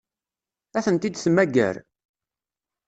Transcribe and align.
Ad 0.77 0.83
tent-id-temmager? 0.85 1.75